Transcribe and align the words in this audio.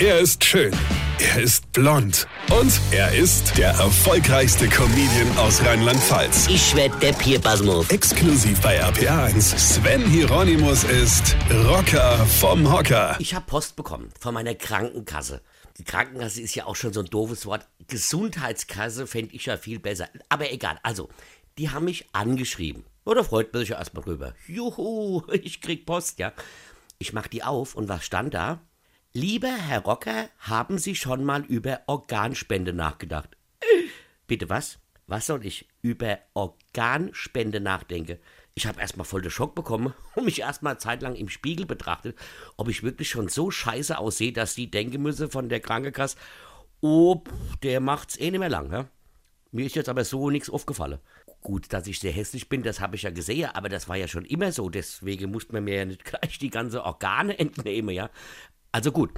Er 0.00 0.18
ist 0.18 0.42
schön. 0.42 0.72
Er 1.20 1.40
ist 1.40 1.70
blond. 1.72 2.26
Und 2.50 2.80
er 2.90 3.14
ist 3.14 3.56
der 3.56 3.68
erfolgreichste 3.68 4.68
Comedian 4.68 5.38
aus 5.38 5.64
Rheinland-Pfalz. 5.64 6.48
Ich 6.48 6.74
werd 6.74 7.00
der 7.00 7.12
Pierpasmus. 7.12 7.88
Exklusiv 7.90 8.60
bei 8.60 8.82
RPA1. 8.82 9.56
Sven 9.56 10.04
Hieronymus 10.04 10.82
ist 10.82 11.36
Rocker 11.68 12.26
vom 12.26 12.72
Hocker. 12.72 13.14
Ich 13.20 13.34
habe 13.36 13.46
Post 13.46 13.76
bekommen 13.76 14.08
von 14.18 14.34
meiner 14.34 14.56
Krankenkasse. 14.56 15.40
Die 15.78 15.84
Krankenkasse 15.84 16.42
ist 16.42 16.56
ja 16.56 16.66
auch 16.66 16.74
schon 16.74 16.92
so 16.92 16.98
ein 16.98 17.06
doofes 17.06 17.46
Wort. 17.46 17.68
Gesundheitskasse 17.86 19.06
fände 19.06 19.32
ich 19.32 19.46
ja 19.46 19.56
viel 19.56 19.78
besser. 19.78 20.08
Aber 20.28 20.50
egal. 20.50 20.76
Also, 20.82 21.08
die 21.56 21.70
haben 21.70 21.84
mich 21.84 22.06
angeschrieben. 22.12 22.84
Oder 23.04 23.22
freut 23.22 23.52
man 23.52 23.60
sich 23.60 23.68
ja 23.68 23.78
erstmal 23.78 24.02
drüber. 24.02 24.34
Juhu, 24.48 25.22
ich 25.32 25.60
krieg 25.60 25.86
Post, 25.86 26.18
ja. 26.18 26.32
Ich 26.98 27.12
mach 27.12 27.28
die 27.28 27.44
auf 27.44 27.76
und 27.76 27.88
was 27.88 28.04
stand 28.04 28.34
da? 28.34 28.58
Lieber 29.16 29.54
Herr 29.54 29.84
Rocker, 29.84 30.28
haben 30.40 30.76
Sie 30.76 30.96
schon 30.96 31.22
mal 31.22 31.44
über 31.44 31.82
Organspende 31.86 32.72
nachgedacht? 32.72 33.36
Bitte 34.26 34.48
was? 34.48 34.80
Was 35.06 35.26
soll 35.26 35.46
ich 35.46 35.68
über 35.82 36.18
Organspende 36.32 37.60
nachdenken? 37.60 38.18
Ich 38.56 38.66
habe 38.66 38.80
erstmal 38.80 39.04
voll 39.04 39.22
den 39.22 39.30
Schock 39.30 39.54
bekommen 39.54 39.94
und 40.16 40.24
mich 40.24 40.40
erstmal 40.40 40.80
zeitlang 40.80 41.14
im 41.14 41.28
Spiegel 41.28 41.64
betrachtet, 41.64 42.18
ob 42.56 42.68
ich 42.68 42.82
wirklich 42.82 43.08
schon 43.08 43.28
so 43.28 43.52
scheiße 43.52 43.96
aussehe, 43.96 44.32
dass 44.32 44.56
die 44.56 44.68
denken 44.68 45.00
müsse 45.00 45.28
von 45.28 45.48
der 45.48 45.60
Krankenkasse, 45.60 46.16
oh, 46.80 47.22
der 47.62 47.78
macht's 47.78 48.18
eh 48.18 48.32
nicht 48.32 48.40
mehr 48.40 48.50
lang. 48.50 48.72
Ja? 48.72 48.88
Mir 49.52 49.66
ist 49.66 49.76
jetzt 49.76 49.88
aber 49.88 50.04
so 50.04 50.28
nichts 50.28 50.50
aufgefallen. 50.50 50.98
Gut, 51.40 51.72
dass 51.72 51.86
ich 51.86 52.00
sehr 52.00 52.10
hässlich 52.10 52.48
bin, 52.48 52.64
das 52.64 52.80
habe 52.80 52.96
ich 52.96 53.02
ja 53.02 53.10
gesehen, 53.10 53.50
aber 53.54 53.68
das 53.68 53.88
war 53.88 53.94
ja 53.94 54.08
schon 54.08 54.24
immer 54.24 54.50
so. 54.50 54.70
Deswegen 54.70 55.30
musste 55.30 55.52
man 55.52 55.62
mir 55.62 55.76
ja 55.76 55.84
nicht 55.84 56.04
gleich 56.04 56.40
die 56.40 56.50
ganze 56.50 56.82
Organe 56.82 57.38
entnehmen, 57.38 57.94
ja. 57.94 58.10
Also 58.74 58.90
gut, 58.90 59.12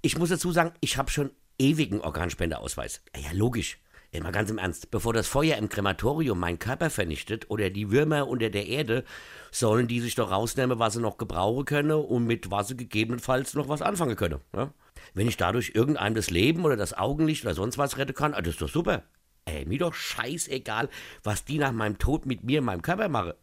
ich 0.00 0.16
muss 0.16 0.30
dazu 0.30 0.52
sagen, 0.52 0.72
ich 0.80 0.96
habe 0.96 1.10
schon 1.10 1.32
ewigen 1.58 2.00
Organspendeausweis. 2.00 3.02
Ja, 3.14 3.32
logisch. 3.32 3.78
Immer 4.10 4.32
ganz 4.32 4.48
im 4.48 4.56
Ernst, 4.56 4.90
bevor 4.90 5.12
das 5.12 5.28
Feuer 5.28 5.58
im 5.58 5.68
Krematorium 5.68 6.40
meinen 6.40 6.58
Körper 6.58 6.88
vernichtet 6.88 7.50
oder 7.50 7.68
die 7.68 7.90
Würmer 7.90 8.26
unter 8.26 8.48
der 8.48 8.68
Erde, 8.68 9.04
sollen 9.50 9.86
die 9.86 10.00
sich 10.00 10.14
doch 10.14 10.30
rausnehmen, 10.30 10.78
was 10.78 10.94
sie 10.94 11.02
noch 11.02 11.18
gebrauchen 11.18 11.66
können 11.66 11.90
und 11.90 12.24
mit 12.24 12.50
was 12.50 12.68
sie 12.68 12.76
gegebenenfalls 12.78 13.52
noch 13.52 13.68
was 13.68 13.82
anfangen 13.82 14.16
können. 14.16 14.40
Ja? 14.56 14.72
Wenn 15.12 15.28
ich 15.28 15.36
dadurch 15.36 15.72
irgendeinem 15.74 16.14
das 16.14 16.30
Leben 16.30 16.64
oder 16.64 16.78
das 16.78 16.96
Augenlicht 16.96 17.44
oder 17.44 17.52
sonst 17.52 17.76
was 17.76 17.98
retten 17.98 18.14
kann, 18.14 18.32
ah, 18.32 18.40
das 18.40 18.54
ist 18.54 18.62
doch 18.62 18.70
super. 18.70 19.02
Ey, 19.44 19.66
mir 19.66 19.78
doch 19.78 19.92
scheißegal, 19.92 20.88
was 21.22 21.44
die 21.44 21.58
nach 21.58 21.72
meinem 21.72 21.98
Tod 21.98 22.24
mit 22.24 22.44
mir 22.44 22.60
in 22.60 22.64
meinem 22.64 22.80
Körper 22.80 23.10
machen. 23.10 23.34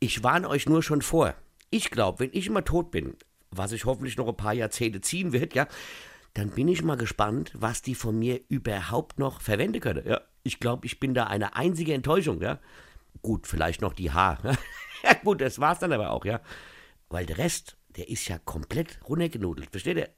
Ich 0.00 0.22
warne 0.22 0.50
euch 0.50 0.68
nur 0.68 0.82
schon 0.82 1.00
vor. 1.00 1.34
Ich 1.70 1.90
glaube, 1.90 2.20
wenn 2.20 2.30
ich 2.34 2.46
immer 2.46 2.64
tot 2.64 2.90
bin, 2.90 3.16
was 3.52 3.72
ich 3.72 3.84
hoffentlich 3.84 4.16
noch 4.16 4.28
ein 4.28 4.36
paar 4.36 4.54
Jahrzehnte 4.54 5.00
ziehen 5.00 5.32
wird, 5.32 5.54
ja, 5.54 5.68
dann 6.34 6.50
bin 6.50 6.68
ich 6.68 6.82
mal 6.82 6.96
gespannt, 6.96 7.52
was 7.54 7.82
die 7.82 7.94
von 7.94 8.18
mir 8.18 8.40
überhaupt 8.48 9.18
noch 9.18 9.40
verwenden 9.40 9.80
können. 9.80 10.06
Ja, 10.06 10.20
ich 10.42 10.60
glaube, 10.60 10.86
ich 10.86 10.98
bin 10.98 11.14
da 11.14 11.24
eine 11.24 11.56
einzige 11.56 11.94
Enttäuschung, 11.94 12.40
ja. 12.40 12.58
Gut, 13.20 13.46
vielleicht 13.46 13.82
noch 13.82 13.92
die 13.92 14.10
Haar. 14.10 14.38
ja, 15.04 15.14
gut, 15.22 15.40
das 15.40 15.60
war's 15.60 15.78
dann 15.78 15.92
aber 15.92 16.10
auch, 16.10 16.24
ja. 16.24 16.40
Weil 17.08 17.26
der 17.26 17.38
Rest, 17.38 17.76
der 17.96 18.08
ist 18.08 18.26
ja 18.28 18.38
komplett 18.38 18.98
runtergenudelt, 19.06 19.70
versteht 19.70 19.98
ihr? 19.98 20.08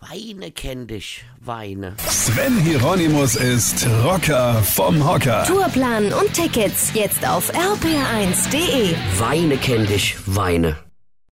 Weine 0.00 0.50
kenn 0.50 0.86
dich, 0.86 1.22
Weine. 1.38 1.94
Sven 1.98 2.58
Hieronymus 2.60 3.36
ist 3.36 3.86
Rocker 4.02 4.62
vom 4.62 5.06
Hocker. 5.06 5.44
Tourplan 5.44 6.12
und 6.14 6.32
Tickets 6.32 6.94
jetzt 6.94 7.28
auf 7.28 7.52
rpr1.de. 7.52 8.94
Weine 9.18 9.58
kenn 9.58 9.86
dich, 9.86 10.16
Weine. 10.24 10.78